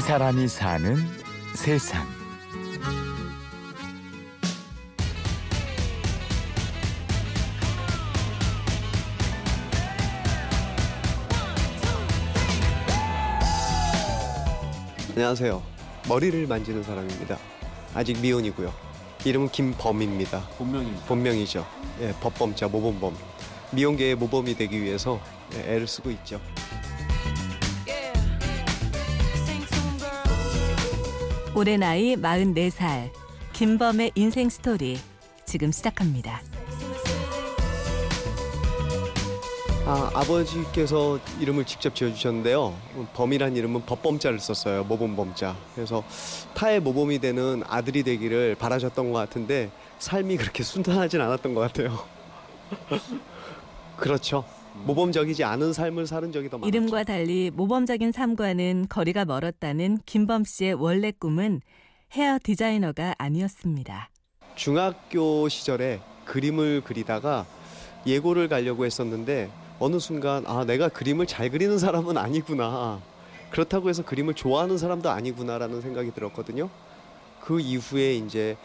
[0.00, 0.96] 이 사람이 사는
[1.54, 2.06] 세상.
[15.10, 15.62] 안녕하세요.
[16.08, 17.36] 머리를 만지는 사람입니다.
[17.92, 18.72] 아직 미혼이고요.
[19.26, 20.40] 이름은 김범입니다.
[20.56, 21.04] 본명입니다.
[21.04, 21.66] 본명이죠.
[22.00, 23.14] 예, 법범자 모범범.
[23.72, 25.20] 미혼계의 모범이 되기 위해서
[25.56, 26.40] 예, 애를 쓰고 있죠.
[31.54, 33.10] 올해 나이 44살
[33.52, 34.98] 김범의 인생 스토리
[35.44, 36.40] 지금 시작합니다.
[39.84, 42.72] 아, 아버지께서 이름을 직접 지어주셨는데요.
[43.14, 44.84] 범이란 이름은 법범자를 썼어요.
[44.84, 45.56] 모범범자.
[45.74, 46.04] 그래서
[46.54, 51.98] 타의 모범이 되는 아들이 되기를 바라셨던 것 같은데 삶이 그렇게 순탄하진 않았던 것 같아요.
[53.96, 54.44] 그렇죠.
[54.84, 56.68] 모범적이지 않은 삶을 사는 적이 더 많았죠.
[56.76, 61.60] 이름과 달리 모범적인 삶과는 거리가 멀었다는 김범 씨의 원래 꿈은
[62.14, 64.10] 헤어 디자이너가 아니었습니다.
[64.54, 67.46] 중학교 시절에 그림을 그리다가
[68.06, 73.00] 예고를 가려고 했었는데 어느 순간 아 내가 그림을 잘 그리는 사람은 아니구나
[73.50, 76.68] 그렇다고 해서 그림을 좋아하는 사람도 아니구나라는 생각이 들었거든요.
[77.40, 78.56] 그 이후에 이제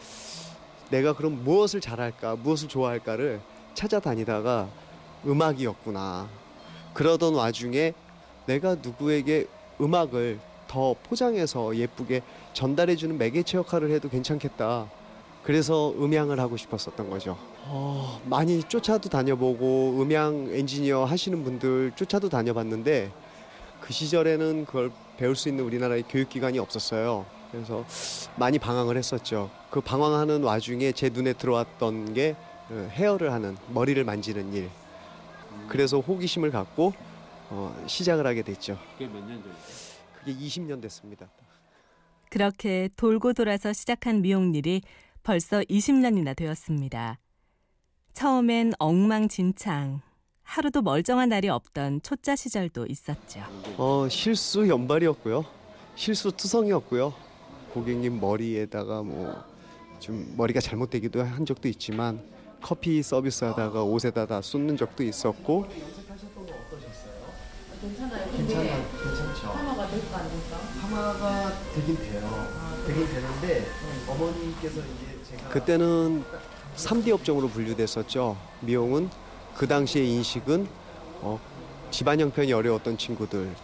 [0.90, 3.40] 내가 그럼 무엇을 잘할까 무엇을 좋아할까를
[3.74, 4.68] 찾아다니다가
[5.26, 6.28] 음악이었구나
[6.94, 7.92] 그러던 와중에
[8.46, 9.46] 내가 누구에게
[9.80, 14.90] 음악을 더 포장해서 예쁘게 전달해주는 매개체 역할을 해도 괜찮겠다.
[15.42, 17.36] 그래서 음향을 하고 싶었었던 거죠.
[17.66, 23.12] 어, 많이 쫓아도 다녀보고 음향 엔지니어 하시는 분들 쫓아도 다녀봤는데
[23.80, 27.26] 그 시절에는 그걸 배울 수 있는 우리나라의 교육기관이 없었어요.
[27.52, 27.84] 그래서
[28.36, 29.50] 많이 방황을 했었죠.
[29.70, 32.34] 그 방황하는 와중에 제 눈에 들어왔던 게
[32.70, 34.68] 어, 헤어를 하는 머리를 만지는 일.
[35.68, 36.92] 그래서 호기심을 갖고
[37.50, 38.78] 어, 시작을 하게 됐죠.
[38.92, 39.58] 그게 몇 년 전이죠?
[40.18, 41.28] 그게 20년 됐습니다.
[42.30, 44.82] 그렇게 돌고 돌아서 시작한 미용일이
[45.22, 47.18] 벌써 20년이나 되었습니다.
[48.12, 50.00] 처음엔 엉망진창,
[50.42, 53.40] 하루도 멀쩡한 날이 없던 초짜 시절도 있었죠.
[53.76, 55.44] 어, 실수 연발이었고요.
[55.94, 57.12] 실수 투성이었고요.
[57.72, 59.56] 고객님 머리에다가 뭐
[59.98, 62.20] 좀 머리가 잘못되기도 한 적도 있지만
[62.62, 65.66] 커피 서비스하다가 옷에다 다 쏟는 적도 있었고
[67.80, 68.24] 괜찮아요.
[68.30, 68.84] 근데 괜찮아요.
[69.02, 69.52] 괜찮죠.
[69.52, 70.58] 파마가 될까 안 될까?
[70.80, 72.82] 파마가 되긴 돼요.
[72.86, 73.66] 되긴 되는데
[74.08, 76.24] 어머니께서 이제 제가 그때는
[76.76, 78.36] 3D 업종으로 분류됐었죠.
[78.60, 79.10] 미용은
[79.56, 80.66] 그 당시의 인식은
[81.22, 81.38] 어,
[81.90, 83.54] 집안 형편이 어려웠던 친구들,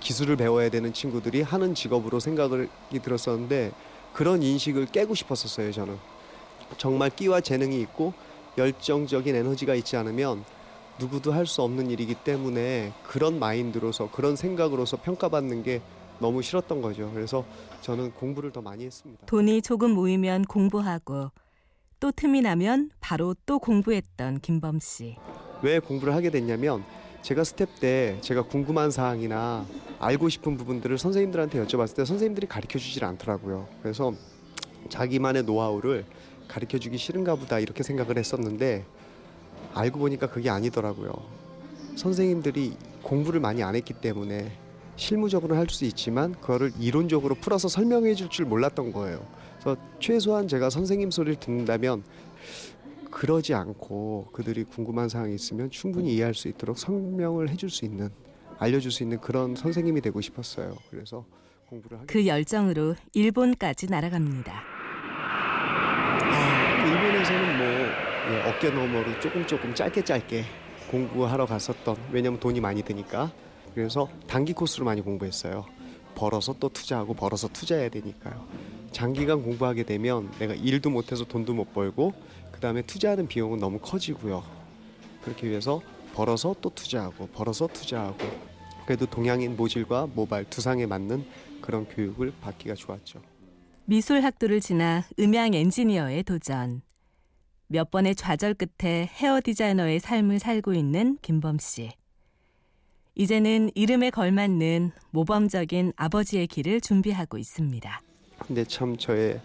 [0.00, 2.68] 기술을 배워야 되는 친구들이 하는 직업으로 생각이
[3.02, 3.72] 들었었는데
[4.12, 5.72] 그런 인식을 깨고 싶었었어요.
[5.72, 5.96] 저는
[6.76, 8.12] 정말 끼와 재능이 있고
[8.58, 10.44] 열정적인 에너지가 있지 않으면
[10.98, 15.80] 누구도 할 수 없는 일이기 때문에 그런 마인드로서 그런 생각으로서 평가받는 게
[16.18, 17.10] 너무 싫었던 거죠.
[17.14, 17.44] 그래서
[17.80, 19.24] 저는 공부를 더 많이 했습니다.
[19.26, 21.30] 돈이 조금 모이면 공부하고
[21.98, 25.16] 또 틈이 나면 바로 또 공부했던 김범 씨.
[25.62, 26.84] 왜 공부를 하게 됐냐면
[27.22, 29.64] 제가 스태프 때 제가 궁금한 사항이나
[29.98, 33.66] 알고 싶은 부분들을 선생님들한테 여쭤봤을 때 선생님들이 가르쳐 주질 않더라고요.
[33.82, 34.12] 그래서
[34.90, 36.04] 자기만의 노하우를
[36.50, 38.84] 가르쳐 주기 싫은가 보다 이렇게 생각을 했었는데
[39.72, 41.12] 알고 보니까 그게 아니더라고요.
[41.94, 44.50] 선생님들이 공부를 많이 안 했기 때문에
[44.96, 49.24] 실무적으로 할 수 있지만 그거를 이론적으로 풀어서 설명해 줄 줄 몰랐던 거예요.
[49.60, 52.02] 그래서 최소한 제가 선생님 소리를 듣는다면
[53.10, 58.10] 그러지 않고 그들이 궁금한 사항이 있으면 충분히 이해할 수 있도록 설명을 해줄 수 있는
[58.58, 60.76] 알려줄 수 있는 그런 선생님이 되고 싶었어요.
[60.90, 61.24] 그래서
[61.68, 64.79] 공부를 그 열정으로 일본까지 날아갑니다.
[67.30, 67.94] 아, 일본에서는 뭐
[68.28, 70.44] 예, 어깨 너머로 조금 조금 짧게 짧게
[70.88, 73.32] 공부하러 갔었던 왜냐면 돈이 많이 드니까
[73.74, 75.64] 그래서 단기 코스로 많이 공부했어요.
[76.16, 78.44] 벌어서 또 투자하고 벌어서 투자해야 되니까요.
[78.90, 82.12] 장기간 공부하게 되면 내가 일도 못해서 돈도 못 벌고
[82.50, 84.42] 그 다음에 투자하는 비용은 너무 커지고요.
[85.22, 85.80] 그렇게 위해서
[86.12, 88.18] 벌어서 또 투자하고 벌어서 투자하고
[88.84, 91.24] 그래도 동양인 모질과 모발 두상에 맞는
[91.60, 93.22] 그런 교육을 받기가 좋았죠.
[93.84, 96.82] 미술 학도를 지나 음향 엔지니어에 도전.
[97.72, 101.92] 몇 번의 좌절 끝에 헤어 디자이너의 삶을 살고 있는 김범 씨.
[103.14, 108.02] 이제는 이름에 걸맞는 모범적인 아버지의 길을 준비하고 있습니다.
[108.40, 109.40] 근데 참 저의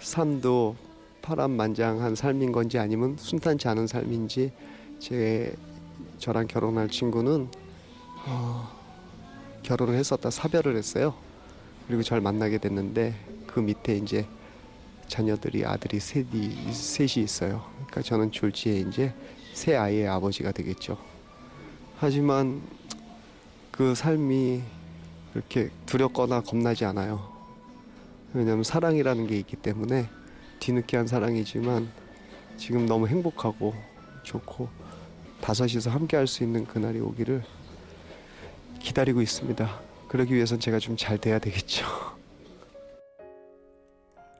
[0.00, 0.76] 삶도
[1.22, 4.52] 파란만장한 삶인 건지 아니면 순탄치 않은 삶인지
[4.98, 5.56] 제
[6.18, 7.48] 저랑 결혼할 친구는
[8.26, 8.68] 어,
[9.62, 11.14] 결혼을 했었다 사별을 했어요.
[11.86, 13.14] 그리고 절 만나게 됐는데
[13.46, 14.26] 그 밑에 이제
[15.08, 17.64] 자녀들이 아들이 셋이 셋이 있어요.
[17.74, 19.12] 그러니까 저는 졸지에 이제
[19.52, 20.98] 새 아이의 아버지가 되겠죠.
[21.98, 22.60] 하지만
[23.70, 24.62] 그 삶이
[25.32, 27.32] 그렇게 두렵거나 겁나지 않아요.
[28.34, 30.08] 왜냐하면 사랑이라는 게 있기 때문에
[30.60, 31.88] 뒤늦게 한 사랑이지만
[32.56, 33.74] 지금 너무 행복하고
[34.22, 34.68] 좋고
[35.40, 37.42] 다섯이서 함께 할 수 있는 그날이 오기를
[38.80, 39.80] 기다리고 있습니다.
[40.08, 41.84] 그러기 위해선 제가 좀 잘 돼야 되겠죠.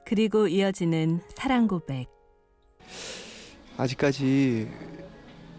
[0.07, 2.07] 그리고 이어지는 사랑 고백.
[3.75, 4.69] 아직까지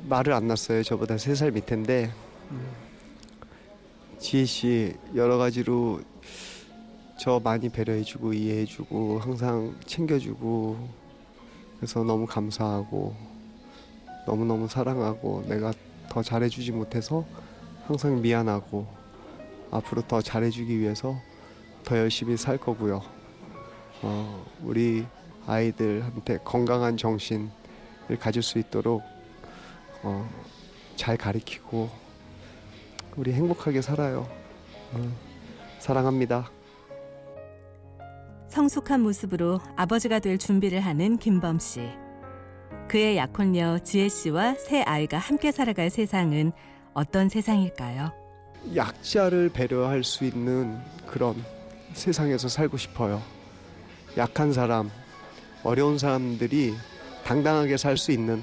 [0.09, 0.83] 말을 안 났어요.
[0.83, 2.11] 저보다 세 살 밑인데
[4.19, 6.01] 지혜 씨 여러 가지로
[7.21, 10.89] 저 많이 배려해주고 이해해주고 항상 챙겨주고
[11.77, 13.15] 그래서 너무 감사하고
[14.25, 15.75] 너무 너무 사랑하고 내가
[16.09, 17.23] 더 잘해주지 못해서
[17.87, 18.87] 항상 미안하고
[19.71, 21.21] 앞으로 더 잘해주기 위해서
[21.85, 23.18] 더 열심히 살 거고요.
[24.03, 25.07] 어, 우리
[25.47, 27.49] 아이들한테 건강한 정신을
[28.21, 29.03] 가질 수 있도록
[30.03, 30.29] 어,
[30.97, 31.91] 잘 가리키고
[33.17, 34.29] 우리 행복하게 살아요.
[34.93, 35.13] 어,
[35.79, 36.51] 사랑합니다.
[38.49, 41.89] 성숙한 모습으로 아버지가 될 준비를 하는 김범 씨.
[42.89, 46.53] 그의 약혼녀 지혜 씨와 새 아이가 함께 살아갈 세상은
[46.95, 48.13] 어떤 세상일까요?
[48.75, 51.35] 약자를 배려할 수 있는 그런
[51.93, 53.23] 세상에서 살고 싶어요.
[54.19, 54.91] 약한 사람,
[55.63, 56.75] 어려운 사람들이
[57.25, 58.43] 당당하게 살 수 있는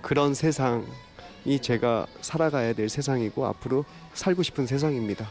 [0.00, 3.84] 그런 세상이 제가 살아가야 될 세상이고 앞으로
[4.14, 5.28] 살고 싶은 세상입니다.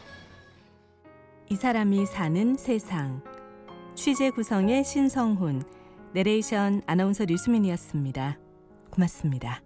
[1.48, 3.22] 이 사람이 사는 세상.
[3.94, 5.62] 취재 구성의 신성훈,
[6.12, 8.38] 내레이션 아나운서 류수민이었습니다.
[8.90, 9.62] 고맙습니다.